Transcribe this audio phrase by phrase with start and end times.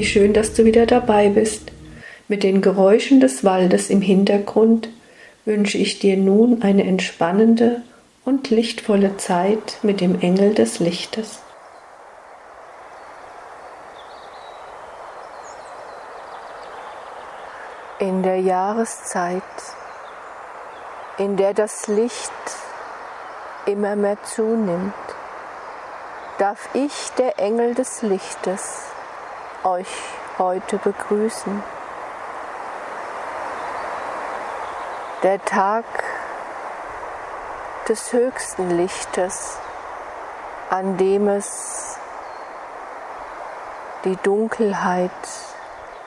[0.00, 1.72] Wie schön, dass du wieder dabei bist.
[2.26, 4.88] Mit den Geräuschen des Waldes im Hintergrund
[5.44, 7.82] wünsche ich dir nun eine entspannende
[8.24, 11.40] und lichtvolle Zeit mit dem Engel des Lichtes.
[17.98, 19.42] In der Jahreszeit,
[21.18, 22.32] in der das Licht
[23.66, 24.94] immer mehr zunimmt,
[26.38, 28.89] darf ich, der Engel des Lichtes,
[29.64, 29.88] euch
[30.38, 31.62] heute begrüßen.
[35.22, 35.84] Der Tag
[37.88, 39.58] des höchsten Lichtes,
[40.70, 41.98] an dem es
[44.04, 45.10] die Dunkelheit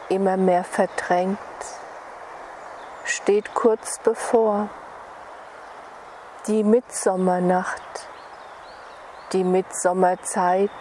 [0.09, 1.37] immer mehr verdrängt,
[3.03, 4.69] steht kurz bevor.
[6.47, 8.07] Die Mitsommernacht,
[9.31, 10.71] die Mitsommerzeit,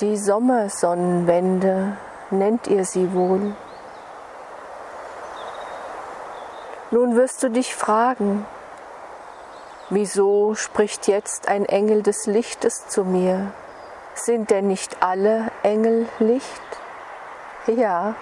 [0.00, 1.96] die Sommersonnenwende
[2.30, 3.54] nennt ihr sie wohl.
[6.90, 8.46] Nun wirst du dich fragen,
[9.90, 13.52] wieso spricht jetzt ein Engel des Lichtes zu mir?
[14.14, 16.62] Sind denn nicht alle Engel Licht?
[17.66, 18.14] Ja,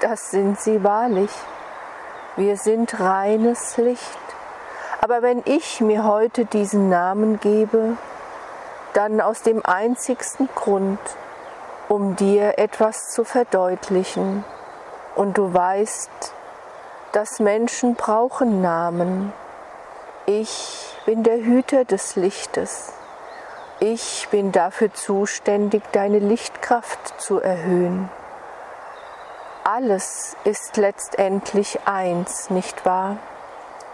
[0.00, 1.30] das sind sie wahrlich.
[2.36, 4.18] Wir sind reines Licht.
[5.00, 7.96] Aber wenn ich mir heute diesen Namen gebe,
[8.92, 10.98] dann aus dem einzigsten Grund,
[11.88, 14.44] um dir etwas zu verdeutlichen.
[15.14, 16.10] Und du weißt,
[17.12, 19.32] dass Menschen brauchen Namen.
[20.26, 22.92] Ich bin der Hüter des Lichtes.
[23.80, 28.08] Ich bin dafür zuständig, deine Lichtkraft zu erhöhen.
[29.64, 33.16] Alles ist letztendlich eins, nicht wahr?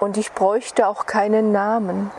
[0.01, 2.11] und ich bräuchte auch keinen Namen,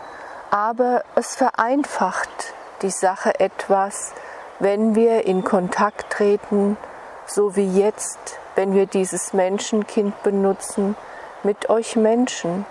[0.51, 4.13] aber es vereinfacht die Sache etwas,
[4.59, 6.77] wenn wir in Kontakt treten,
[7.25, 10.95] so wie jetzt, wenn wir dieses Menschenkind benutzen,
[11.43, 12.65] mit euch Menschen.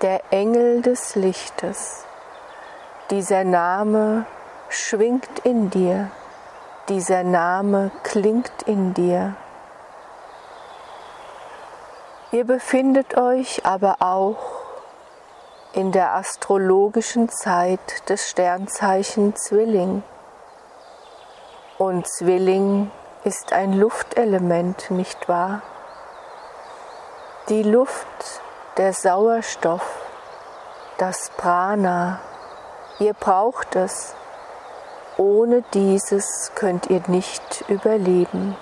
[0.00, 2.04] Der Engel des Lichtes,
[3.10, 4.26] dieser Name
[4.68, 6.10] schwingt in dir,
[6.88, 9.36] dieser Name klingt in dir.
[12.32, 14.61] Ihr befindet euch aber auch
[15.72, 20.02] in der astrologischen Zeit des Sternzeichen Zwilling.
[21.78, 22.90] Und Zwilling
[23.24, 25.62] ist ein Luftelement, nicht wahr?
[27.48, 28.40] Die Luft,
[28.76, 29.84] der Sauerstoff,
[30.98, 32.20] das Prana,
[32.98, 34.14] ihr braucht es.
[35.16, 38.56] Ohne dieses könnt ihr nicht überleben.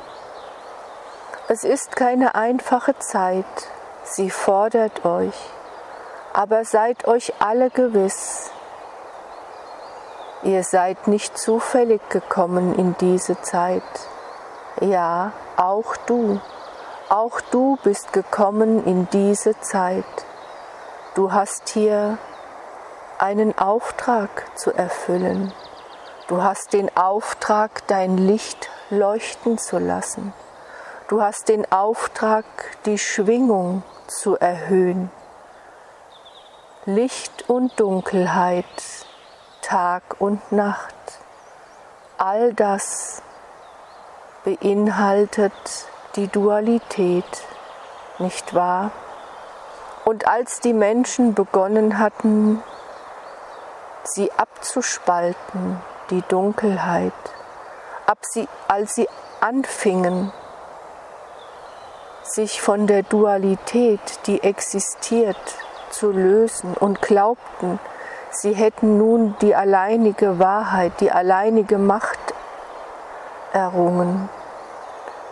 [1.48, 3.44] Es ist keine einfache Zeit,
[4.04, 5.34] sie fordert euch,
[6.33, 8.51] aber seid euch alle gewiss,
[10.43, 13.83] ihr seid nicht zufällig gekommen in diese Zeit.
[14.81, 16.41] Ja, auch du,
[17.09, 20.05] auch du bist gekommen in diese Zeit.
[21.15, 22.19] Du hast hier
[23.19, 25.53] einen Auftrag zu erfüllen.
[26.29, 30.33] Du hast den Auftrag, dein Licht leuchten zu lassen.
[31.09, 32.45] Du hast den Auftrag,
[32.87, 35.11] die Schwingung zu erhöhen.
[36.95, 38.65] Licht und Dunkelheit,
[39.62, 40.95] Tag und Nacht,
[42.19, 43.23] all das
[44.45, 45.53] beinhaltet
[46.17, 47.45] die Dualität,
[48.19, 48.91] nicht wahr?
[50.05, 52.61] Und als die Menschen begonnen hatten,
[54.03, 55.81] sie abzuspalten,
[56.11, 57.12] die Dunkelheit,
[58.07, 59.09] ab sie, als sie
[59.41, 60.33] anfingen,
[62.25, 65.37] sich von der Dualität, die existiert,
[65.91, 67.78] zu lösen und glaubten,
[68.31, 72.19] sie hätten nun die alleinige Wahrheit, die alleinige Macht
[73.53, 74.28] errungen,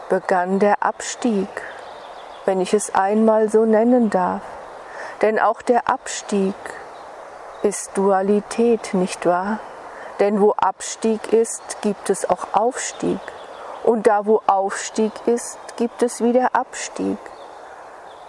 [0.08, 1.49] begann der Abstieg,
[2.44, 4.43] wenn ich es einmal so nennen darf.
[5.22, 6.55] Denn auch der Abstieg
[7.62, 9.58] ist Dualität, nicht wahr?
[10.20, 13.20] Denn wo Abstieg ist, gibt es auch Aufstieg.
[13.84, 17.19] Und da, wo Aufstieg ist, gibt es wieder Abstieg.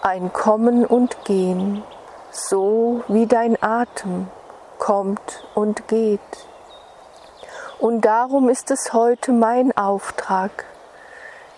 [0.02, 1.84] Ein Kommen und Gehen,
[2.31, 4.28] so wie dein Atem
[4.78, 6.20] kommt und geht.
[7.80, 10.66] Und darum ist es heute mein Auftrag,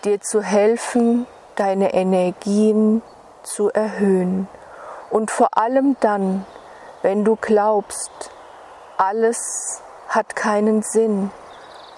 [0.04, 1.26] dir zu helfen,
[1.56, 3.02] deine Energien
[3.42, 4.48] zu erhöhen.
[5.10, 6.46] Und vor allem dann,
[7.02, 8.30] wenn du glaubst,
[8.96, 11.30] alles hat keinen Sinn,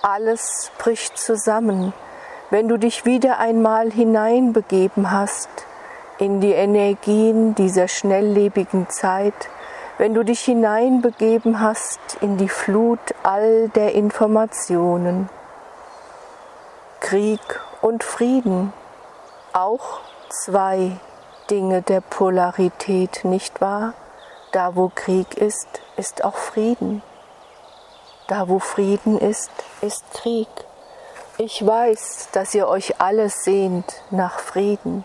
[0.03, 1.93] alles bricht zusammen,
[2.51, 5.49] wenn du dich wieder einmal hineinbegeben hast
[6.19, 9.35] in die Energien dieser schnelllebigen Zeit,
[9.99, 15.29] wenn du dich hineinbegeben hast in die Flut all der Informationen.
[17.01, 17.41] Krieg
[17.81, 18.73] und Frieden,
[19.53, 20.01] auch
[20.31, 20.97] zwei
[21.51, 23.95] Dinge der Polarität, nicht wahr?
[24.53, 27.03] Da wo Krieg ist, ist auch Frieden.
[28.29, 29.51] Da wo Frieden ist,
[29.81, 30.49] ist Krieg.
[31.37, 35.05] Ich weiß, dass ihr euch alle sehnt nach Frieden,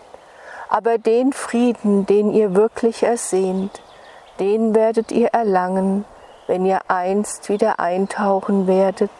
[0.70, 3.82] aber den Frieden, den ihr wirklich ersehnt,
[4.38, 6.04] den werdet ihr erlangen,
[6.46, 9.10] wenn ihr einst wieder eintauchen werdet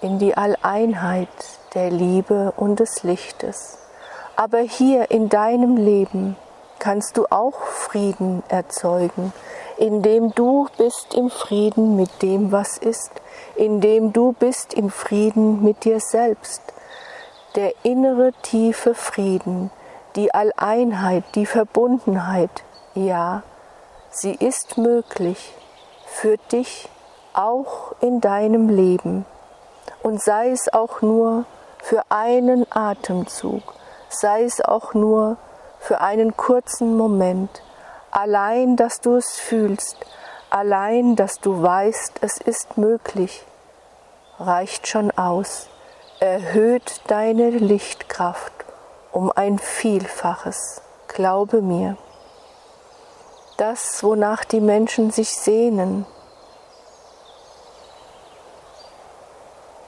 [0.00, 1.28] in die Alleinheit
[1.74, 3.78] der Liebe und des Lichtes.
[4.36, 6.36] Aber hier in deinem Leben
[6.78, 9.32] kannst du auch Frieden erzeugen,
[9.76, 13.12] indem du bist im Frieden mit dem, was ist,
[13.54, 16.62] indem du bist im Frieden mit dir selbst.
[17.54, 19.70] Der innere tiefe Frieden,
[20.16, 22.64] die Alleinheit, die Verbundenheit,
[22.94, 23.42] ja,
[24.10, 25.52] sie ist möglich
[26.06, 26.88] für dich
[27.34, 29.26] auch in deinem Leben.
[30.02, 31.44] Und sei es auch nur
[31.82, 33.74] für einen Atemzug,
[34.08, 35.36] sei es auch nur
[35.78, 37.62] für einen kurzen Moment,
[38.10, 39.98] allein, dass du es fühlst,
[40.48, 43.44] allein, dass du weißt, es ist möglich,
[44.38, 45.68] reicht schon aus,
[46.22, 48.52] erhöht deine Lichtkraft
[49.10, 51.96] um ein Vielfaches, glaube mir.
[53.56, 56.06] Das, wonach die Menschen sich sehnen,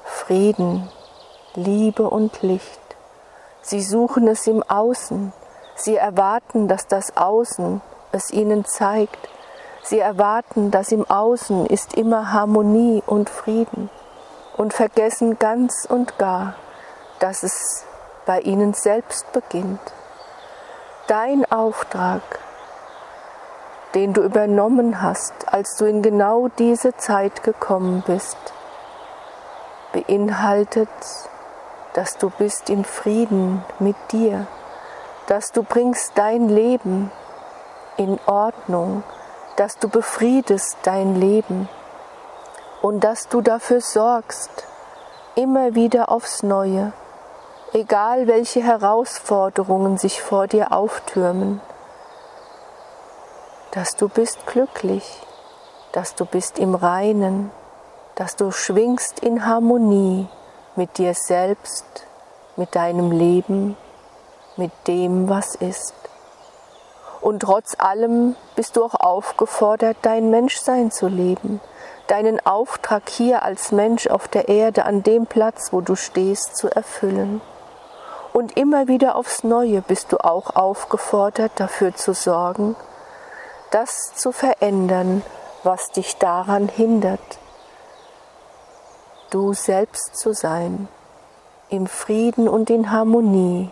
[0.02, 0.90] Frieden,
[1.54, 2.80] Liebe und Licht.
[3.62, 5.32] Sie suchen es im Außen.
[5.76, 9.28] Sie erwarten, dass das Außen es ihnen zeigt.
[9.84, 13.88] Sie erwarten, dass im Außen ist immer Harmonie und Frieden
[14.56, 16.54] und vergessen ganz und gar,
[17.18, 17.84] dass es
[18.26, 19.80] bei ihnen selbst beginnt.
[21.06, 22.22] Dein Auftrag,
[23.94, 28.38] den du übernommen hast, als du in genau diese Zeit gekommen bist,
[29.92, 30.88] beinhaltet,
[31.92, 34.46] dass du bist in Frieden mit dir,
[35.26, 37.12] dass du bringst dein Leben
[37.96, 39.04] in Ordnung,
[39.56, 41.68] dass du befriedest dein Leben
[42.84, 44.50] und dass du dafür sorgst,
[45.36, 46.92] immer wieder aufs Neue,
[47.72, 51.62] egal welche Herausforderungen sich vor dir auftürmen,
[53.70, 55.22] dass du bist glücklich,
[55.92, 57.50] dass du bist im Reinen,
[58.16, 60.28] dass du schwingst in Harmonie
[60.76, 61.86] mit dir selbst,
[62.56, 63.78] mit deinem Leben,
[64.56, 65.94] mit dem, was ist.
[67.22, 71.62] Und trotz allem bist du auch aufgefordert, dein Menschsein zu leben,
[72.06, 76.68] deinen Auftrag hier als Mensch auf der Erde an dem Platz, wo du stehst, zu
[76.68, 77.40] erfüllen.
[78.32, 82.76] Und immer wieder aufs Neue bist du auch aufgefordert, dafür zu sorgen,
[83.70, 85.22] das zu verändern,
[85.62, 87.38] was dich daran hindert,
[89.30, 90.88] du selbst zu sein,
[91.70, 93.70] im Frieden und in Harmonie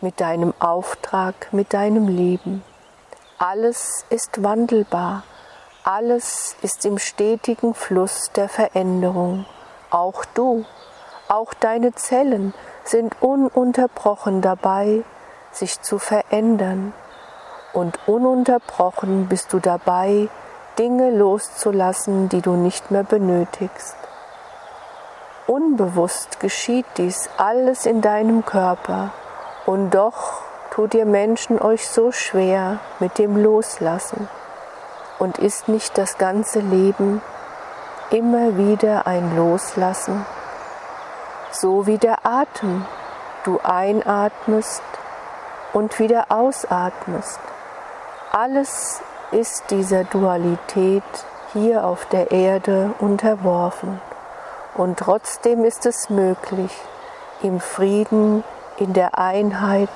[0.00, 2.62] mit deinem Auftrag, mit deinem Leben.
[3.38, 5.24] Alles ist wandelbar,
[5.86, 9.46] alles ist im stetigen Fluss der Veränderung,
[9.90, 10.64] auch du,
[11.28, 15.04] auch deine Zellen sind ununterbrochen dabei,
[15.52, 16.92] sich zu verändern,
[17.72, 20.28] und ununterbrochen bist du dabei,
[20.76, 23.96] Dinge loszulassen, die du nicht mehr benötigst.
[25.46, 29.12] Unbewusst geschieht dies alles in deinem Körper
[29.66, 30.40] und doch
[30.72, 34.28] tut ihr Menschen euch so schwer mit dem Loslassen.
[35.18, 37.22] Und ist nicht das ganze Leben
[38.10, 40.26] immer wieder ein Loslassen?
[41.50, 42.84] So wie der Atem,
[43.44, 44.82] du einatmest
[45.72, 47.40] und wieder ausatmest.
[48.32, 51.02] Alles ist dieser Dualität
[51.52, 54.00] hier auf der Erde unterworfen.
[54.74, 56.72] Und trotzdem ist es möglich,
[57.42, 58.44] im Frieden,
[58.76, 59.88] in der Einheit,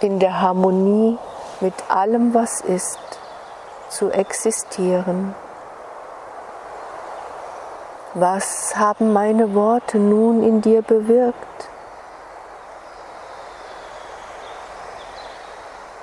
[0.00, 1.18] in der Harmonie
[1.60, 2.98] mit allem, was ist,
[3.88, 5.34] zu existieren.
[8.14, 11.68] Was haben meine Worte nun in dir bewirkt?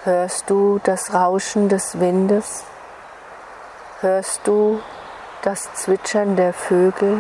[0.03, 2.65] Hörst du das Rauschen des Windes?
[4.01, 4.79] Hörst du
[5.43, 7.17] das Zwitschern der Vögel?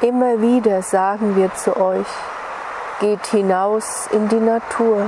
[0.00, 2.08] Immer wieder sagen wir zu euch,
[3.00, 5.06] geht hinaus in die Natur,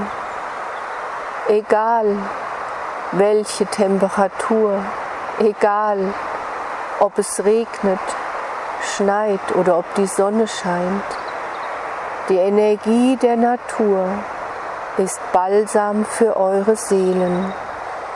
[1.49, 2.17] egal
[3.13, 4.83] welche Temperatur,
[5.39, 5.99] egal
[7.01, 8.01] ob es regnet,
[8.97, 11.05] schneit oder ob die Sonne scheint.
[12.29, 14.07] Die Energie der Natur
[14.97, 17.53] ist Balsam für eure Seelen,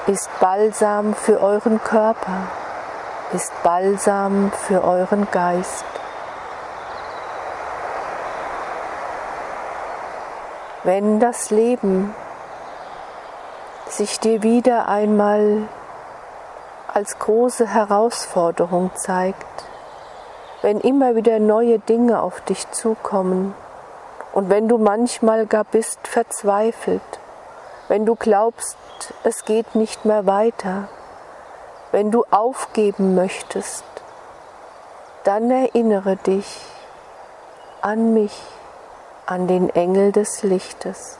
[0.06, 2.48] ist Balsam für euren Körper,
[3.32, 5.84] ist Balsam für euren Geist.
[10.84, 12.14] Wenn das Leben
[13.88, 15.68] sich dir wieder einmal
[16.92, 19.46] als große Herausforderung zeigt,
[20.62, 23.54] wenn immer wieder neue Dinge auf dich zukommen
[24.32, 27.02] und wenn du manchmal gar bist verzweifelt,
[27.88, 28.76] wenn du glaubst,
[29.22, 30.88] es geht nicht mehr weiter,
[31.92, 33.84] wenn du aufgeben möchtest,
[35.24, 36.60] dann erinnere dich
[37.82, 38.42] an mich,
[39.26, 41.18] an den Engel des Lichtes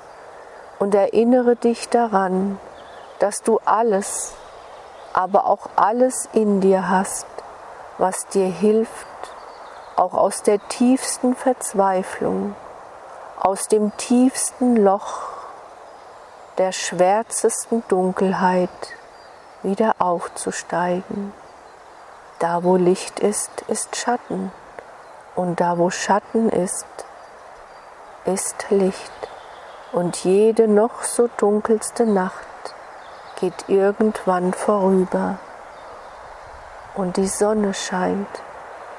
[0.78, 2.59] und erinnere dich daran,
[3.18, 4.35] dass du alles,
[5.12, 7.26] aber auch alles in dir hast,
[7.99, 9.06] was dir hilft,
[9.97, 12.54] auch aus der tiefsten Verzweiflung,
[13.40, 15.23] aus dem tiefsten Loch,
[16.59, 18.71] der schwärzesten Dunkelheit
[19.62, 21.33] wieder aufzusteigen.
[22.38, 24.52] Da wo Licht ist, ist Schatten,
[25.35, 26.87] und da wo Schatten ist,
[28.26, 29.12] ist Licht
[29.96, 32.74] und jede noch so dunkelste Nacht
[33.40, 35.38] geht irgendwann vorüber
[36.94, 38.28] und die Sonne scheint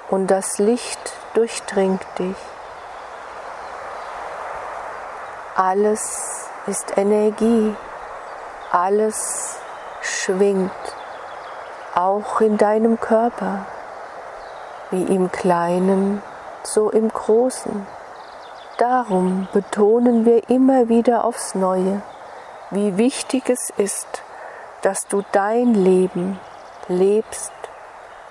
[0.09, 2.35] und das Licht durchdringt dich.
[5.55, 7.75] Alles ist Energie,
[8.71, 9.57] alles
[10.01, 10.71] schwingt,
[11.93, 13.67] auch in deinem Körper,
[14.89, 16.23] wie im Kleinen,
[16.63, 17.85] so im Großen.
[18.77, 22.03] Darum betonen wir immer wieder aufs Neue,
[22.69, 24.21] wie wichtig es ist,
[24.83, 26.39] dass du dein Leben
[26.87, 27.51] lebst,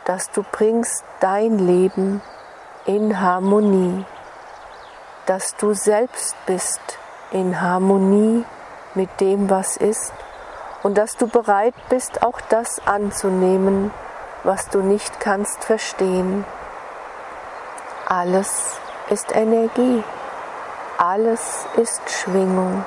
[0.05, 2.23] dass du bringst dein Leben
[2.85, 4.05] in Harmonie,
[5.27, 6.81] dass du selbst bist
[7.33, 8.45] in Harmonie
[8.95, 10.13] mit dem, was ist
[10.85, 13.91] und dass du bereit bist, auch das anzunehmen,
[14.45, 16.45] was du nicht kannst verstehen.
[18.09, 18.79] Alles
[19.11, 20.05] ist Energie.
[21.17, 22.85] Alles ist Schwingung.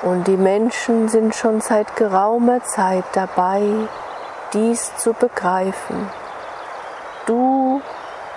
[0.00, 3.60] Und die Menschen sind schon seit geraumer Zeit dabei,
[4.54, 6.08] dies zu begreifen.
[7.26, 7.82] Du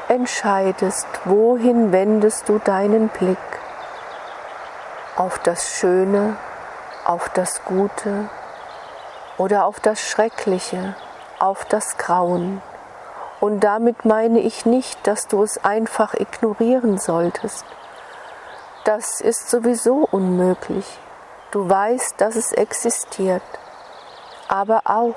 [0.10, 3.38] entscheidest, wohin wendest du deinen Blick.
[5.16, 6.36] Auf das Schöne,
[7.06, 8.28] auf das Gute
[9.38, 10.94] oder auf das Schreckliche,
[11.40, 12.62] auf das Grauen.
[13.40, 17.66] Und damit meine ich nicht, dass du es einfach ignorieren solltest.
[18.84, 21.00] Das ist sowieso unmöglich.
[21.52, 23.44] Du weißt, dass es existiert.
[24.48, 25.16] Aber auch,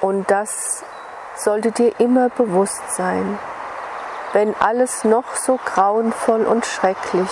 [0.00, 0.82] und das
[1.36, 3.38] sollte dir immer bewusst sein,
[4.32, 7.30] wenn alles noch so grauenvoll und schrecklich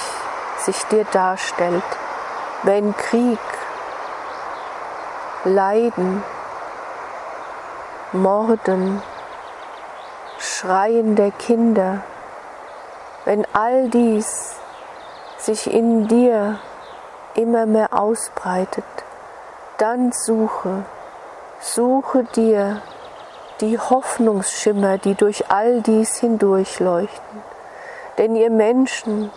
[0.58, 1.84] sich dir darstellt,
[2.64, 3.38] wenn Krieg,
[5.44, 6.22] Leiden,
[8.12, 9.02] Morden,
[10.38, 12.02] Schreien der Kinder,
[13.24, 14.54] wenn all dies
[15.36, 16.58] sich in dir
[17.34, 18.84] immer mehr ausbreitet,
[19.78, 20.84] dann suche,
[21.60, 22.82] suche dir
[23.60, 27.42] die Hoffnungsschimmer, die durch all dies hindurchleuchten.
[28.16, 29.30] Denn ihr Menschen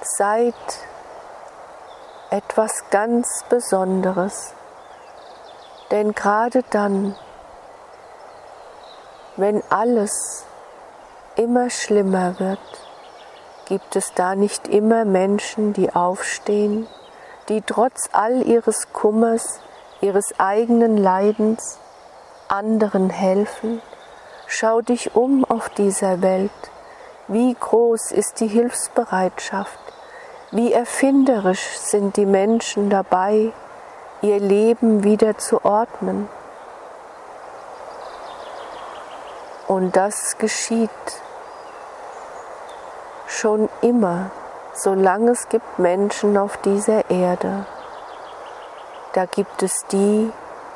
[0.00, 0.54] seid
[2.30, 4.54] etwas ganz Besonderes.
[5.90, 7.16] Denn gerade dann,
[9.36, 10.44] wenn alles
[11.36, 12.58] immer schlimmer wird,
[13.66, 16.86] gibt es da nicht immer Menschen, die aufstehen,
[17.48, 19.60] die trotz all ihres Kummers,
[20.00, 21.78] ihres eigenen Leidens
[22.48, 23.82] anderen helfen?
[24.46, 26.50] Schau dich um auf dieser Welt.
[27.26, 29.78] Wie groß ist die Hilfsbereitschaft?
[30.52, 33.52] Wie erfinderisch sind die Menschen dabei,
[34.22, 36.28] ihr Leben wieder zu ordnen?
[39.66, 40.90] Und das geschieht
[43.26, 44.30] schon immer,
[44.74, 47.66] solange es gibt Menschen auf dieser Erde.
[49.14, 50.30] Da gibt es die,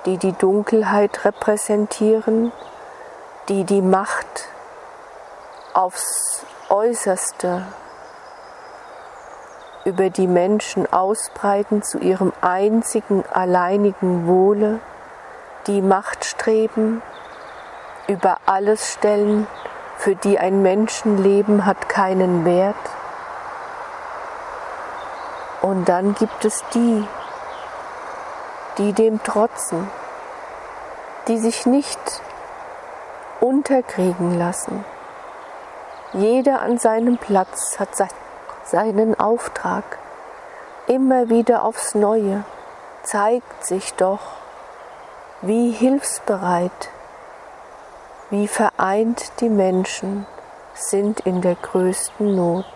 [0.06, 2.52] die die Dunkelheit repräsentieren,
[3.48, 4.48] die die Macht
[5.74, 7.66] aufs äußerste
[9.84, 14.80] über die Menschen ausbreiten zu ihrem einzigen, alleinigen Wohle,
[15.66, 17.02] die Macht streben,
[18.08, 19.46] über alles stellen,
[19.98, 22.74] für die ein Menschenleben hat keinen Wert.
[25.60, 27.06] Und dann gibt es die,
[28.78, 29.88] die dem trotzen,
[31.28, 32.00] die sich nicht
[33.40, 34.84] unterkriegen lassen.
[36.14, 37.90] Jeder an seinem Platz hat
[38.64, 39.98] seinen Auftrag.
[40.86, 42.44] Immer wieder aufs Neue
[43.02, 44.20] zeigt sich doch,
[45.42, 46.90] wie hilfsbereit
[48.30, 50.26] wie vereint die Menschen
[50.74, 52.66] sind in der größten Not.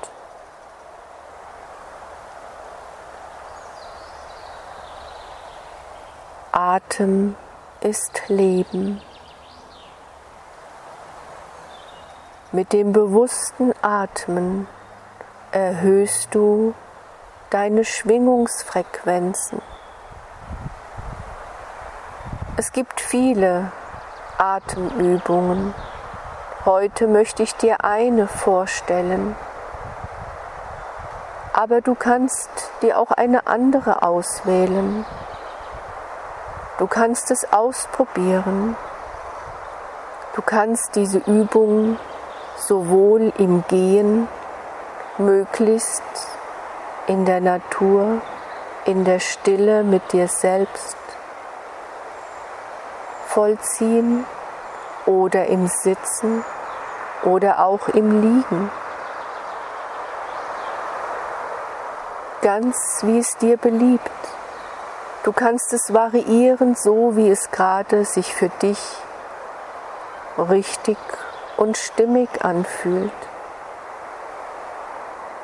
[6.53, 7.37] Atem
[7.83, 9.03] ist Leben.
[12.51, 14.67] Mit dem bewussten Atmen
[15.51, 16.75] erhöhst du
[17.51, 19.61] deine Schwingungsfrequenzen.
[22.57, 23.71] Es gibt viele
[24.43, 25.73] Atemübungen.
[26.65, 29.37] Heute möchte ich dir eine vorstellen.
[31.53, 32.51] Aber du kannst
[32.83, 35.07] dir auch eine andere auswählen.
[36.79, 38.77] Du kannst es ausprobieren.
[40.35, 41.97] Du kannst diese Übung
[42.57, 44.27] sowohl im Gehen,
[45.19, 46.03] möglichst
[47.07, 48.21] in der Natur,
[48.87, 50.97] in der Stille mit dir selbst
[53.29, 54.27] vollziehen
[55.21, 56.45] oder im Sitzen
[57.25, 58.71] oder auch im Liegen.
[62.41, 64.11] Ganz wie es dir beliebt.
[65.23, 68.79] Du kannst es variieren, so wie es gerade sich für dich
[70.37, 70.99] richtig
[71.57, 73.13] und stimmig anfühlt.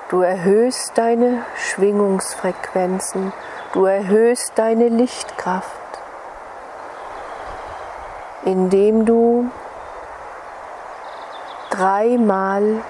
[0.09, 3.33] Du erhöhst deine Schwingungsfrequenzen,
[3.73, 5.88] du erhöhst deine Lichtkraft,
[8.49, 9.51] indem du
[11.69, 12.83] dreimal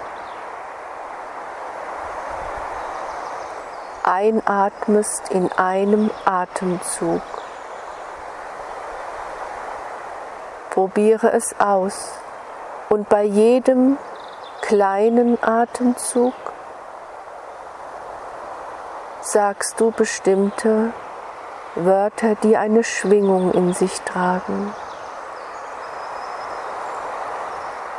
[4.04, 7.22] einatmest in einem Atemzug.
[10.70, 12.12] Probiere es aus
[12.88, 13.98] und bei jedem
[14.60, 16.34] kleinen Atemzug
[19.22, 20.92] sagst du bestimmte
[21.74, 24.72] Wörter, die eine Schwingung in sich tragen.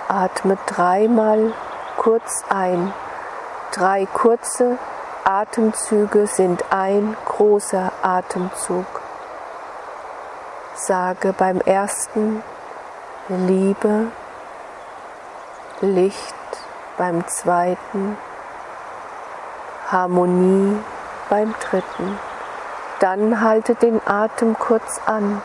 [0.09, 1.53] Atme dreimal
[1.95, 2.91] kurz ein.
[3.71, 4.79] Drei kurze
[5.23, 8.87] Atemzüge sind ein großer Atemzug.
[10.73, 12.41] Sage beim ersten
[13.27, 14.07] Liebe,
[15.81, 16.33] Licht,
[16.97, 18.17] beim zweiten
[19.91, 20.75] Harmonie,
[21.29, 22.17] beim dritten.
[22.99, 25.43] Dann halte den Atem kurz an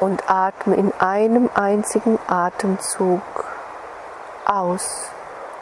[0.00, 3.22] und atme in einem einzigen Atemzug
[4.46, 5.10] aus.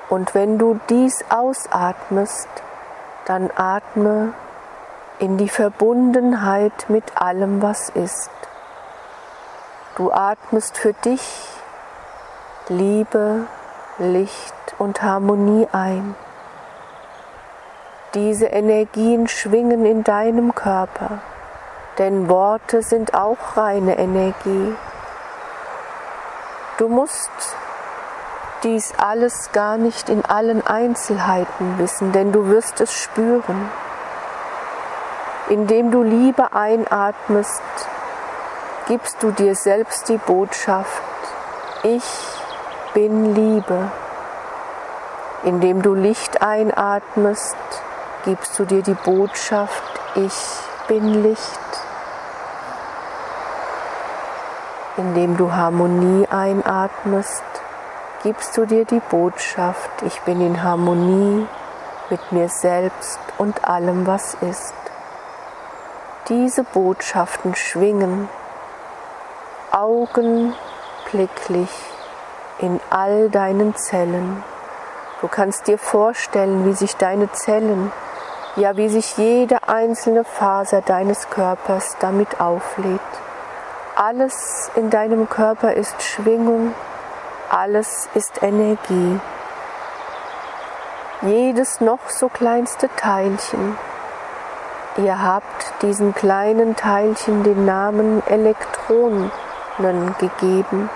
[0.09, 2.49] Und wenn du dies ausatmest,
[3.27, 4.33] dann atme
[5.19, 8.31] in die Verbundenheit mit allem, was ist.
[9.97, 11.49] Du atmest für dich
[12.69, 13.47] Liebe,
[13.99, 16.15] Licht und Harmonie ein.
[18.15, 21.19] Diese Energien schwingen in deinem Körper,
[21.99, 24.75] denn Worte sind auch reine Energie.
[26.79, 27.31] Du musst
[28.63, 33.71] dies alles gar nicht in allen Einzelheiten wissen, denn du wirst es spüren.
[35.49, 37.63] Indem du Liebe einatmest,
[38.87, 41.03] gibst du dir selbst die Botschaft,
[41.83, 42.05] ich
[42.95, 43.91] bin Liebe.
[45.45, 47.57] Indem du Licht einatmest,
[48.25, 49.85] gibst du dir die Botschaft,
[50.17, 50.35] ich
[50.89, 51.68] bin Licht.
[54.99, 57.43] Indem du Harmonie einatmest,
[58.23, 61.47] gibst du dir die Botschaft, ich bin in Harmonie
[62.11, 64.75] mit mir selbst und allem, was ist.
[66.29, 68.29] Diese Botschaften schwingen
[69.71, 71.71] augenblicklich
[72.59, 74.43] in all deinen Zellen.
[75.23, 77.91] Du kannst dir vorstellen, wie sich deine Zellen
[78.59, 83.01] ja wie sich jede einzelne Faser deines Körpers damit auflädt.
[84.01, 86.73] Alles in deinem Körper ist Schwingung,
[87.51, 89.19] alles ist Energie.
[91.23, 93.77] Jedes noch so kleinste Teilchen.
[94.99, 99.33] Ihr habt diesen kleinen Teilchen den Namen Elektronen
[100.21, 100.89] gegeben.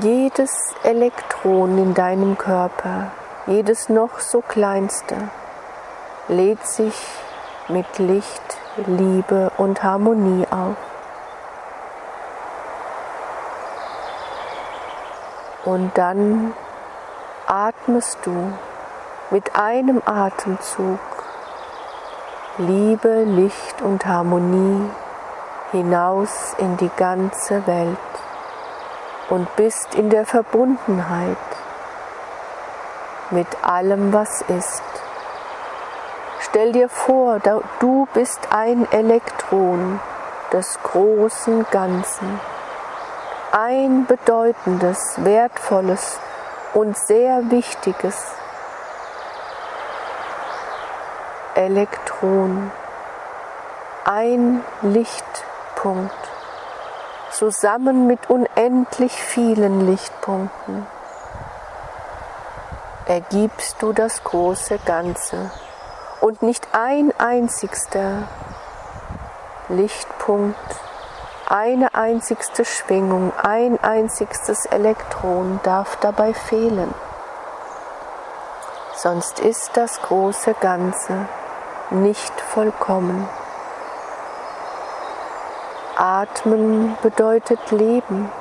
[0.00, 3.10] Jedes Elektron in deinem Körper
[3.46, 5.28] jedes noch so kleinste
[6.28, 6.94] lädt sich
[7.68, 10.76] mit Licht, Liebe und Harmonie auf.
[15.64, 16.52] Und dann
[17.46, 18.52] atmest du
[19.30, 20.98] mit einem Atemzug
[22.58, 24.90] Liebe, Licht und Harmonie
[25.70, 27.96] hinaus in die ganze Welt
[29.30, 31.36] und bist in der Verbundenheit
[33.30, 35.03] mit allem, was ist.
[36.54, 37.40] Stell dir vor,
[37.80, 39.98] du bist ein Elektron
[40.52, 42.38] des großen Ganzen,
[43.50, 46.20] ein bedeutendes, wertvolles
[46.72, 48.36] und sehr wichtiges.
[51.56, 52.70] Elektron,
[54.04, 56.14] ein Lichtpunkt,
[57.32, 60.86] zusammen mit unendlich vielen Lichtpunkten
[63.06, 65.50] ergibst du das große Ganze
[66.24, 68.22] und nicht ein einzigster
[69.68, 70.56] Lichtpunkt,
[71.46, 76.94] eine einzigste Schwingung, ein einzigstes Elektron darf dabei fehlen.
[78.94, 81.28] Sonst ist das große Ganze
[81.90, 83.28] nicht vollkommen.
[85.98, 88.32] Atmen bedeutet Leben.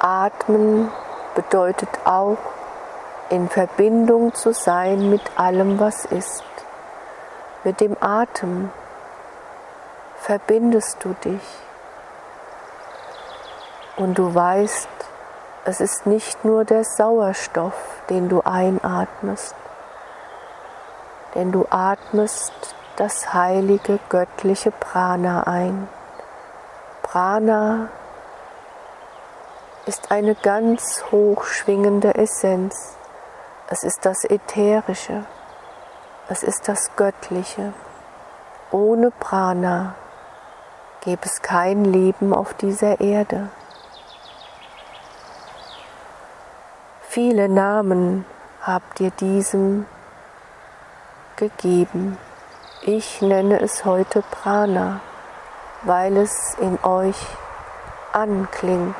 [0.00, 0.92] Atmen
[1.34, 2.36] bedeutet auch
[3.30, 6.44] in Verbindung zu sein mit allem, was ist.
[7.64, 8.70] Mit dem Atem
[10.20, 11.58] verbindest du dich
[13.96, 14.88] und du weißt,
[15.64, 17.74] es ist nicht nur der Sauerstoff,
[18.08, 19.54] den du einatmest,
[21.34, 25.88] denn du atmest das heilige göttliche Prana ein.
[27.02, 27.88] Prana
[29.86, 32.96] ist eine ganz hochschwingende Essenz.
[33.68, 35.24] Es ist das Ätherische.
[36.30, 37.72] Es ist das Göttliche.
[38.70, 39.94] Ohne Prana
[41.00, 43.48] gäbe es kein Leben auf dieser Erde.
[47.00, 48.26] Viele Namen
[48.60, 49.86] habt ihr diesem
[51.36, 52.18] gegeben.
[52.82, 55.00] Ich nenne es heute Prana,
[55.84, 57.26] weil es in euch
[58.12, 58.94] anklingt.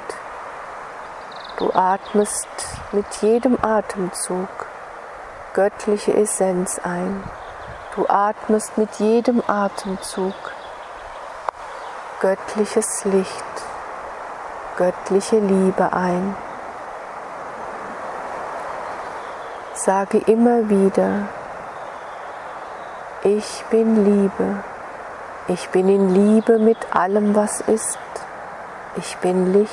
[1.59, 2.49] Du atmest
[2.93, 4.49] mit jedem Atemzug
[5.59, 7.25] göttliche Essenz ein.
[7.97, 10.33] Du atmest mit jedem Atemzug
[12.21, 13.45] göttliches Licht,
[14.77, 16.37] göttliche Liebe ein.
[19.75, 21.27] Sage immer wieder,
[23.25, 24.63] ich bin Liebe.
[25.49, 27.99] Ich bin in Liebe mit allem, was ist.
[28.95, 29.73] Ich bin Licht.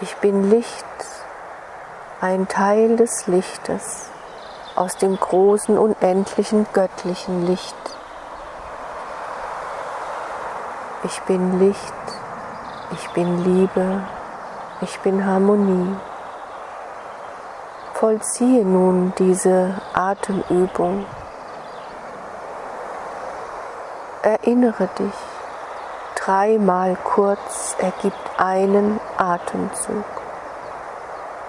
[0.00, 0.86] Ich bin Licht,
[2.22, 4.13] ein Teil des Lichtes
[4.76, 7.76] aus dem großen, unendlichen, göttlichen Licht.
[11.04, 11.94] Ich bin Licht,
[12.92, 14.02] ich bin Liebe,
[14.80, 15.96] ich bin Harmonie.
[17.94, 21.06] Vollziehe nun diese Atemübung.
[24.22, 25.14] Erinnere dich
[26.16, 30.04] dreimal kurz ergibt einen Atemzug.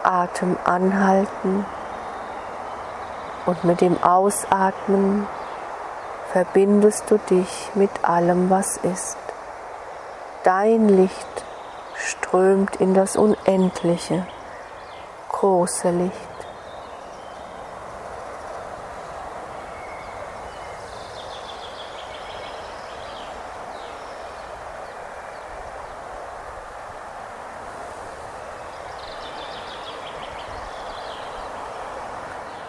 [0.03, 1.65] Atem anhalten
[3.45, 5.27] und mit dem Ausatmen
[6.31, 9.17] verbindest du dich mit allem, was ist.
[10.43, 11.45] Dein Licht
[11.95, 14.25] strömt in das Unendliche,
[15.29, 16.34] große Licht.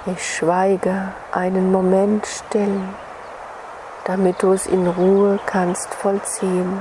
[0.09, 2.81] Ich schweige einen Moment still,
[4.05, 6.79] damit du es in Ruhe kannst vollziehen.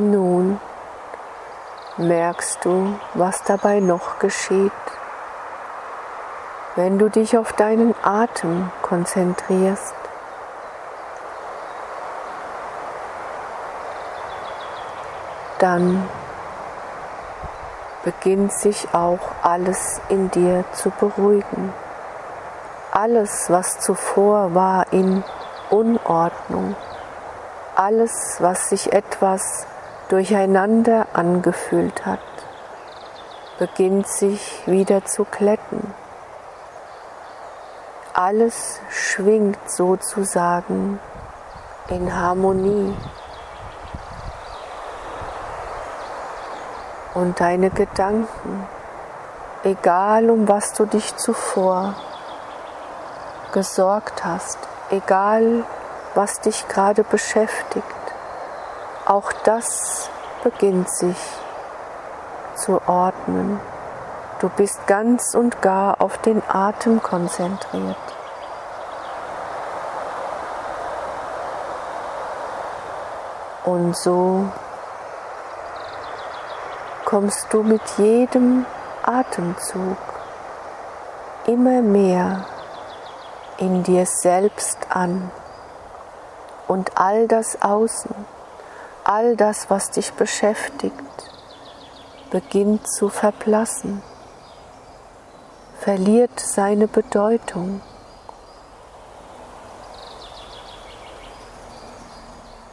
[0.00, 0.58] Nun
[1.98, 4.72] merkst du, was dabei noch geschieht,
[6.74, 9.94] wenn du dich auf deinen Atem konzentrierst.
[15.58, 16.08] Dann
[18.02, 21.74] beginnt sich auch alles in dir zu beruhigen.
[22.90, 25.22] Alles, was zuvor war in
[25.68, 26.74] Unordnung,
[27.76, 29.66] alles, was sich etwas
[30.10, 32.18] durcheinander angefühlt hat,
[33.58, 35.94] beginnt sich wieder zu glätten.
[38.12, 40.98] Alles schwingt sozusagen
[41.88, 42.96] in Harmonie.
[47.14, 48.66] Und deine Gedanken,
[49.62, 51.94] egal um was du dich zuvor
[53.52, 54.58] gesorgt hast,
[54.90, 55.64] egal
[56.14, 57.99] was dich gerade beschäftigt,
[59.10, 60.08] auch das
[60.44, 61.16] beginnt sich
[62.54, 63.58] zu ordnen.
[64.38, 67.96] Du bist ganz und gar auf den Atem konzentriert.
[73.64, 74.46] Und so
[77.04, 78.64] kommst du mit jedem
[79.02, 79.98] Atemzug
[81.46, 82.44] immer mehr
[83.58, 85.32] in dir selbst an
[86.68, 88.14] und all das Außen
[89.10, 90.94] all das, was dich beschäftigt,
[92.30, 94.02] beginnt zu verblassen,
[95.80, 97.80] verliert seine Bedeutung.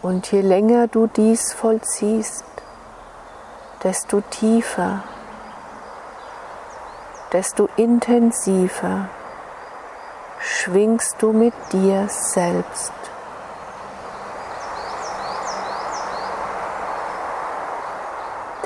[0.04, 2.46] Und je länger du dies vollziehst,
[3.84, 5.04] desto tiefer,
[7.34, 9.10] desto intensiver
[10.40, 12.97] schwingst du mit dir selbst.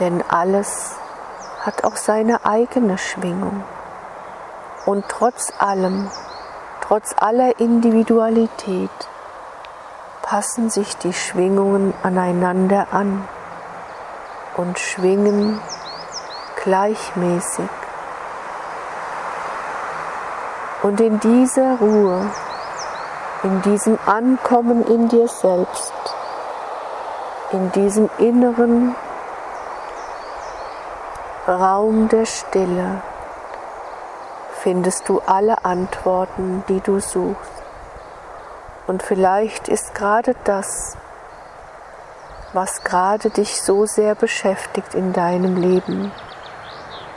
[0.01, 0.95] Denn alles
[1.61, 3.63] hat auch seine eigene Schwingung.
[4.87, 6.09] Und trotz allem,
[6.81, 8.89] trotz aller Individualität,
[10.23, 13.27] passen sich die Schwingungen aneinander an
[14.57, 15.61] und schwingen
[16.63, 17.69] gleichmäßig.
[20.81, 22.25] Und in dieser Ruhe,
[23.43, 25.93] in diesem Ankommen in dir selbst,
[27.51, 28.95] in diesem inneren
[31.47, 33.01] Raum der Stille
[34.61, 37.63] findest du alle Antworten, die du suchst.
[38.85, 40.97] Und vielleicht ist gerade das,
[42.53, 46.11] was gerade dich so sehr beschäftigt in deinem Leben,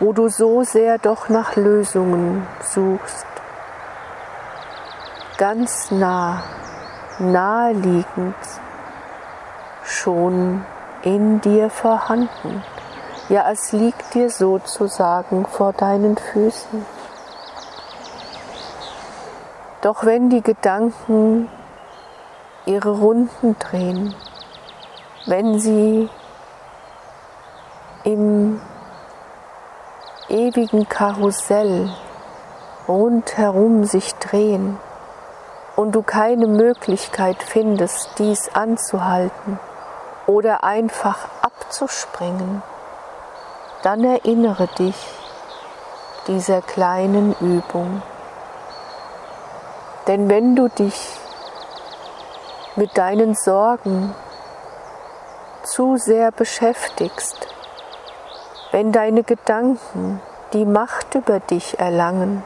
[0.00, 3.26] wo du so sehr doch nach Lösungen suchst,
[5.36, 6.44] ganz nah,
[7.18, 8.36] naheliegend,
[9.84, 10.64] schon
[11.02, 12.62] in dir vorhanden.
[13.30, 16.84] Ja, es liegt dir sozusagen vor deinen Füßen.
[19.80, 21.48] Doch wenn die Gedanken
[22.66, 24.14] ihre Runden drehen,
[25.24, 26.10] wenn sie
[28.04, 28.60] im
[30.28, 31.90] ewigen Karussell
[32.86, 34.78] rundherum sich drehen
[35.76, 39.58] und du keine Möglichkeit findest, dies anzuhalten
[40.26, 42.62] oder einfach abzuspringen,
[43.84, 44.96] dann erinnere dich
[46.26, 48.00] dieser kleinen Übung.
[50.06, 51.18] Denn wenn du dich
[52.76, 54.14] mit deinen Sorgen
[55.64, 57.46] zu sehr beschäftigst,
[58.72, 60.20] wenn deine Gedanken
[60.54, 62.42] die Macht über dich erlangen,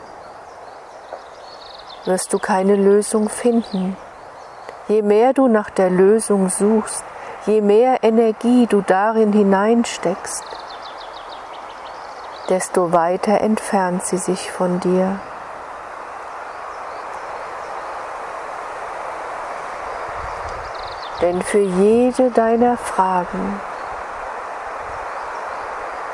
[2.04, 3.96] wirst du keine Lösung finden.
[4.88, 7.04] Je mehr du nach der Lösung suchst,
[7.46, 10.57] je mehr Energie du darin hineinsteckst,
[12.48, 15.18] desto weiter entfernt sie sich von dir.
[21.20, 23.60] Denn für jede deiner Fragen,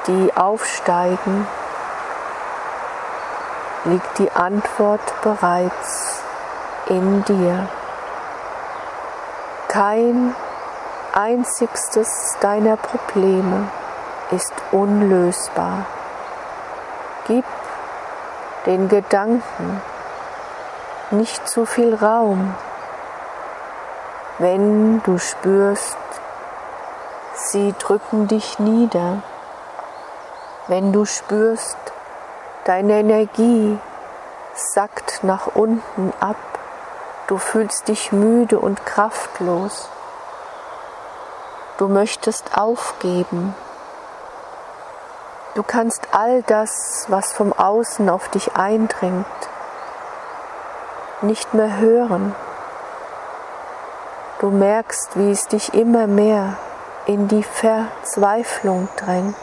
[0.06, 1.46] die aufsteigen,
[3.84, 6.22] liegt die Antwort bereits
[6.86, 7.68] in dir.
[9.68, 10.34] Kein
[11.12, 13.68] einzigstes deiner Probleme
[14.30, 15.84] ist unlösbar.
[17.26, 17.44] Gib
[18.66, 19.82] den Gedanken
[21.10, 22.54] nicht zu viel Raum,
[24.38, 25.96] wenn du spürst,
[27.34, 29.22] sie drücken dich nieder,
[30.66, 31.78] wenn du spürst,
[32.64, 33.78] deine Energie
[34.54, 36.36] sackt nach unten ab,
[37.26, 39.88] du fühlst dich müde und kraftlos,
[41.76, 43.52] Du möchtest aufgeben.
[45.54, 49.24] Du kannst all das, was vom Außen auf dich eindringt,
[51.22, 52.34] nicht mehr hören.
[54.40, 56.56] Du merkst, wie es dich immer mehr
[57.06, 59.36] in die Verzweiflung drängt,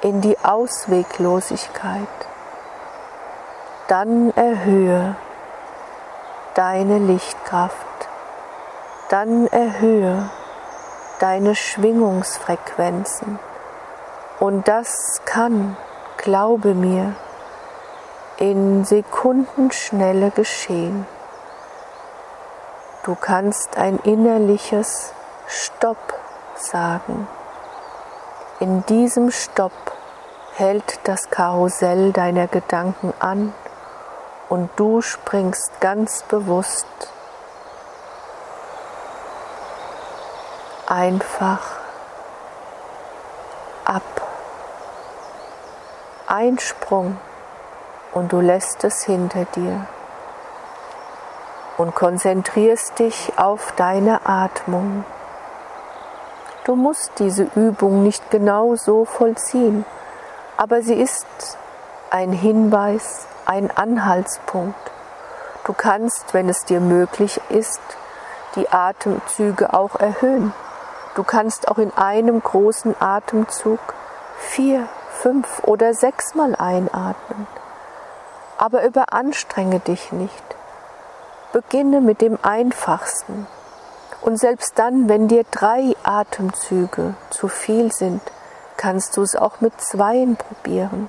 [0.00, 2.08] in die Ausweglosigkeit.
[3.86, 5.14] Dann erhöhe
[6.54, 7.76] deine Lichtkraft,
[9.10, 10.28] dann erhöhe
[11.20, 13.38] deine Schwingungsfrequenzen.
[14.40, 15.76] Und das kann,
[16.16, 17.14] glaube mir,
[18.38, 21.06] in Sekundenschnelle geschehen.
[23.04, 25.12] Du kannst ein innerliches
[25.46, 26.14] Stopp
[26.56, 27.28] sagen.
[28.60, 29.72] In diesem Stopp
[30.54, 33.52] hält das Karussell deiner Gedanken an
[34.48, 36.86] und du springst ganz bewusst
[40.86, 41.79] einfach
[46.32, 47.18] Ein Sprung
[48.12, 49.84] und du lässt es hinter dir
[51.76, 55.04] und konzentrierst dich auf deine Atmung.
[56.62, 59.84] Du musst diese Übung nicht genau so vollziehen,
[60.56, 61.26] aber sie ist
[62.10, 64.92] ein Hinweis, ein Anhaltspunkt.
[65.64, 67.80] Du kannst, wenn es dir möglich ist,
[68.54, 70.54] die Atemzüge auch erhöhen.
[71.16, 73.80] Du kannst auch in einem großen Atemzug
[74.38, 74.88] vier,
[75.22, 77.46] fünf oder sechsmal einatmen
[78.60, 80.44] aber überanstrenge dich nicht.
[81.54, 83.46] Beginne mit dem Einfachsten.
[84.20, 88.20] Und selbst dann, wenn dir drei Atemzüge zu viel sind,
[88.76, 91.08] kannst du es auch mit zweien probieren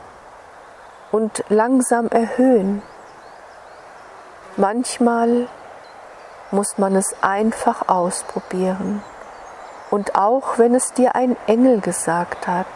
[1.11, 2.81] und langsam erhöhen.
[4.55, 5.49] Manchmal
[6.51, 9.03] muss man es einfach ausprobieren.
[9.89, 12.67] Und auch wenn es dir ein Engel gesagt hat,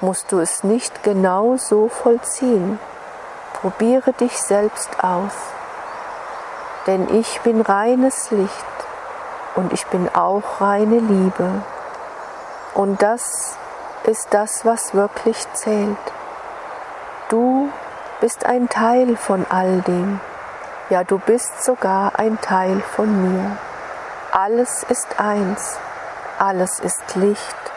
[0.00, 2.78] musst du es nicht genau so vollziehen.
[3.60, 5.32] Probiere dich selbst aus,
[6.86, 8.52] denn ich bin reines Licht
[9.56, 11.62] und ich bin auch reine Liebe.
[12.74, 13.56] Und das
[14.04, 15.96] ist das, was wirklich zählt.
[17.28, 17.68] Du
[18.20, 20.20] bist ein Teil von all dem.
[20.90, 23.56] Ja, du bist sogar ein Teil von mir.
[24.32, 25.76] Alles ist eins.
[26.38, 27.67] Alles ist Licht.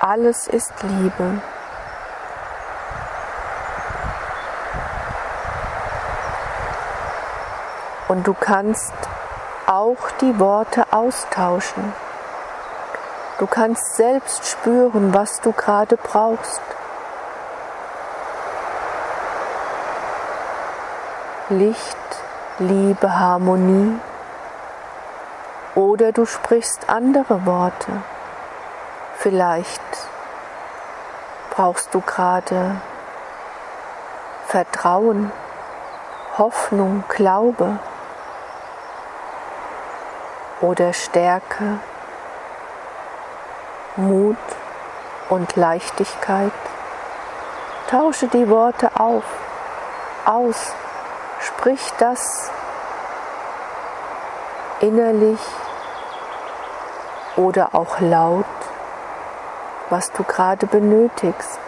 [0.00, 1.40] Alles ist Liebe.
[8.08, 8.92] Und du kannst
[9.66, 11.92] auch die Worte austauschen.
[13.38, 16.60] Du kannst selbst spüren, was du gerade brauchst.
[21.48, 21.96] Licht,
[22.58, 23.98] Liebe, Harmonie.
[25.74, 28.02] Oder du sprichst andere Worte.
[29.18, 29.80] Vielleicht
[31.50, 32.76] brauchst du gerade
[34.46, 35.32] Vertrauen,
[36.38, 37.78] Hoffnung, Glaube
[40.60, 41.80] oder Stärke,
[43.96, 44.36] Mut
[45.30, 46.52] und Leichtigkeit.
[47.90, 49.24] Tausche die Worte auf,
[50.26, 50.74] aus,
[51.40, 52.50] sprich das
[54.80, 55.40] innerlich
[57.36, 58.44] oder auch laut,
[59.90, 61.58] was du gerade benötigst.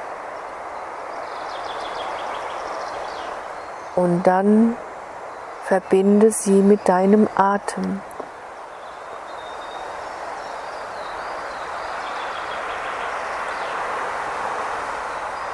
[3.97, 4.77] Und dann
[5.65, 8.01] verbinde sie mit deinem Atem.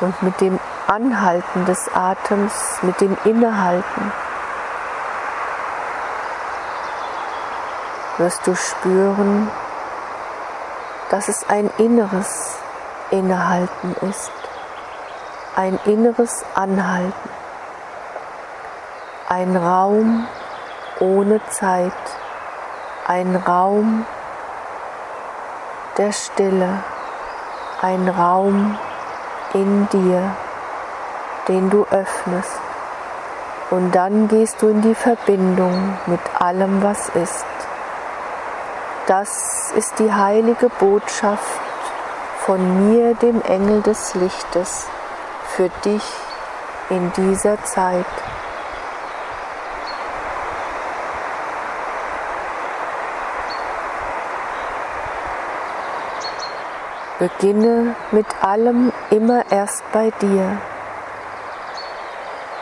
[0.04, 4.12] und mit dem Anhalten des Atems, mit dem Innehalten,
[8.18, 9.50] wirst du spüren,
[11.14, 12.56] dass es ein inneres
[13.12, 14.32] Innehalten ist,
[15.54, 17.30] ein inneres Anhalten,
[19.28, 20.26] ein Raum
[20.98, 21.92] ohne Zeit,
[23.06, 24.04] ein Raum
[25.98, 26.82] der Stille,
[27.80, 28.76] ein Raum
[29.52, 30.32] in dir,
[31.46, 32.58] den du öffnest.
[33.70, 37.46] Und dann gehst du in die Verbindung mit allem, was ist.
[39.06, 41.60] Das ist die heilige Botschaft
[42.46, 44.86] von mir, dem Engel des Lichtes,
[45.48, 46.02] für dich
[46.88, 48.06] in dieser Zeit.
[57.18, 60.56] Beginne mit allem immer erst bei dir,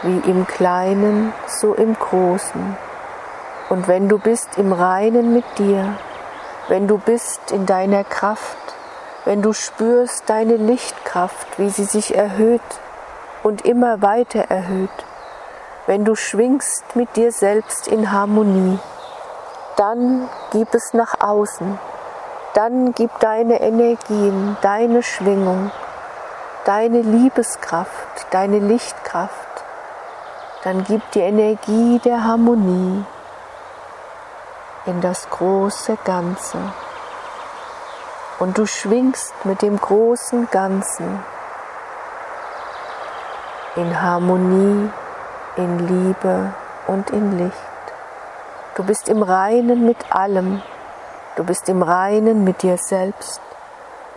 [0.03, 2.77] wie im Kleinen, so im Großen.
[3.69, 5.97] Und wenn du bist im Reinen mit dir,
[6.73, 8.57] wenn du bist in deiner Kraft,
[9.27, 12.63] wenn du spürst deine Lichtkraft, wie sie sich erhöht
[13.43, 14.89] und immer weiter erhöht,
[15.87, 18.79] wenn du schwingst mit dir selbst in Harmonie,
[19.77, 21.79] dann gib es nach außen,
[22.55, 25.71] dann gib deine Energien, deine Schwingung,
[26.65, 29.65] deine Liebeskraft, deine Lichtkraft,
[30.65, 33.05] dann gib die Energie der Harmonie
[34.87, 36.59] in das große Ganze.
[38.39, 41.23] Und du schwingst mit dem großen Ganzen
[43.77, 44.91] in Harmonie,
[45.57, 46.53] in Liebe
[46.87, 47.57] und in Licht.
[48.75, 50.63] Du bist im Reinen mit allem.
[51.37, 53.41] Du bist im Reinen mit dir selbst.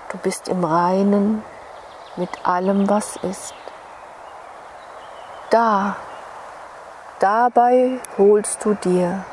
[0.10, 1.44] Du bist im Reinen
[2.16, 3.54] mit allem, was ist.
[5.50, 5.96] Da,
[7.20, 9.24] dabei holst du dir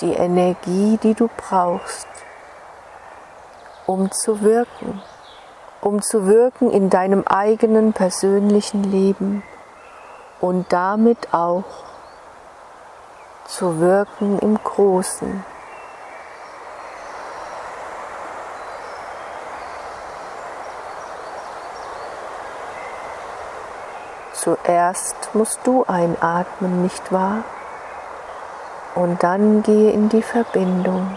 [0.00, 2.06] die Energie, die du brauchst,
[3.86, 5.02] um zu wirken,
[5.80, 9.42] um zu wirken in deinem eigenen persönlichen Leben
[10.40, 11.64] und damit auch
[13.46, 15.44] zu wirken im Großen.
[24.34, 27.42] Zuerst musst du einatmen, nicht wahr?
[28.98, 31.16] Und dann gehe in die Verbindung.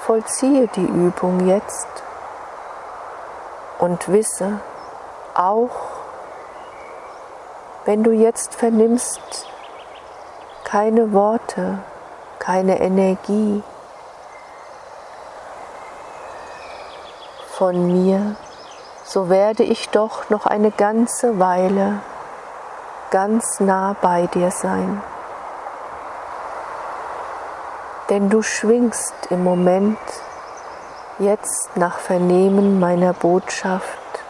[0.00, 1.88] Vollziehe die Übung jetzt
[3.78, 4.60] und wisse,
[5.34, 5.70] auch
[7.86, 9.46] wenn du jetzt vernimmst,
[10.64, 11.78] keine Worte,
[12.38, 13.62] keine Energie
[17.52, 18.36] von mir,
[19.02, 22.00] so werde ich doch noch eine ganze Weile
[23.10, 25.00] ganz nah bei dir sein.
[28.10, 29.98] Denn du schwingst im Moment
[31.18, 34.24] jetzt nach Vernehmen meiner Botschaft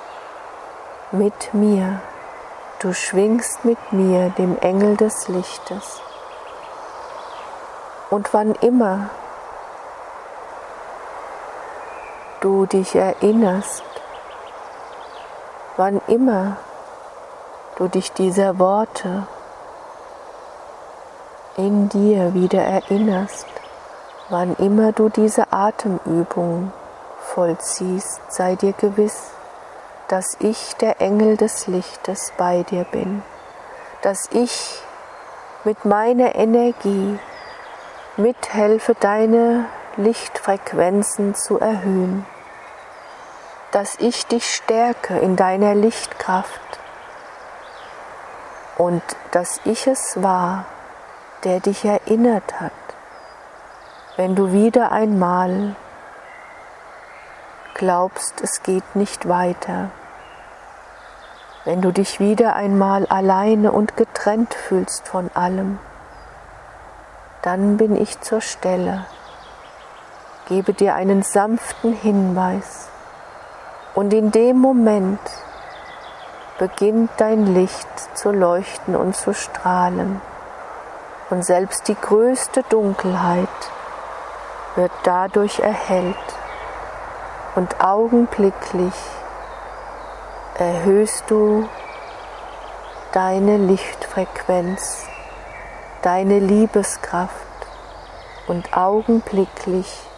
[1.13, 2.01] mit mir.
[2.81, 6.01] Du schwingst mit mir, dem Engel des Lichtes.
[8.11, 9.11] Und wann immer
[12.41, 13.85] du dich erinnerst,
[15.77, 16.57] wann immer
[17.77, 19.27] du dich dieser Worte
[21.57, 23.47] in dir wieder erinnerst,
[24.29, 26.73] wann immer du diese Atemübung
[27.21, 29.31] vollziehst, sei dir gewiss,
[30.09, 33.23] dass ich der Engel des Lichtes bei dir bin,
[34.03, 34.83] dass ich
[35.65, 37.19] mit meiner Energie
[38.17, 39.67] mithelfe, deine
[39.97, 42.25] Lichtfrequenzen zu erhöhen,
[43.73, 46.61] dass ich dich stärke in deiner Lichtkraft.
[48.77, 49.03] Und
[49.33, 50.65] dass ich es war,
[51.45, 52.73] der dich erinnert hat,
[54.19, 55.77] wenn du wieder einmal
[57.75, 59.93] glaubst, es geht nicht weiter,
[61.65, 65.79] wenn du dich wieder einmal alleine und getrennt fühlst von allem,
[67.43, 69.07] dann bin ich zur Stelle,
[70.49, 72.89] gebe dir einen sanften Hinweis.
[73.95, 75.21] Und in dem Moment
[76.59, 80.21] beginnt dein Licht zu leuchten und zu strahlen.
[81.31, 83.49] Und selbst die größte Dunkelheit
[84.77, 86.17] wird dadurch erhellt
[87.55, 88.95] und augenblicklich
[90.59, 91.69] erhöhst du
[93.13, 95.07] deine Lichtfrequenz,
[96.03, 97.35] deine Liebeskraft
[98.47, 100.09] und augenblicklich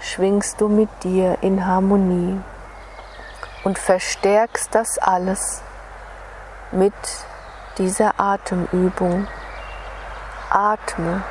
[0.00, 2.40] schwingst du mit dir in Harmonie
[3.64, 5.62] und verstärkst das alles
[6.72, 6.94] mit
[7.78, 9.26] dieser Atemübung.
[10.50, 11.22] Atme,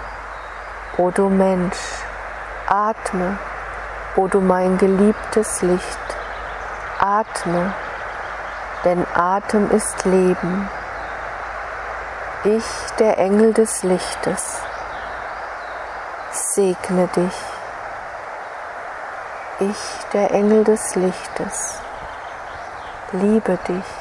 [0.97, 1.77] o du Mensch,
[2.71, 3.37] atme,
[4.15, 6.17] o du mein geliebtes Licht,
[6.99, 7.73] atme,
[8.85, 10.69] denn Atem ist Leben.
[12.45, 12.65] Ich,
[12.97, 14.61] der Engel des Lichtes,
[16.31, 17.39] segne dich.
[19.59, 21.77] Ich, der Engel des Lichtes,
[23.11, 23.91] liebe dich.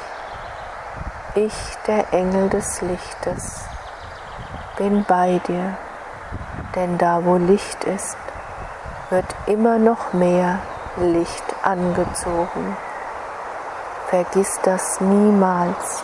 [1.35, 3.65] Ich, der Engel des Lichtes,
[4.77, 5.77] bin bei dir,
[6.75, 8.17] denn da wo Licht ist,
[9.11, 10.59] wird immer noch mehr
[10.97, 12.77] Licht angezogen.
[14.07, 16.03] Vergiss das niemals.